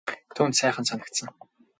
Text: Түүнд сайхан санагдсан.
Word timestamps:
Түүнд 0.35 0.55
сайхан 0.59 0.85
санагдсан. 0.89 1.27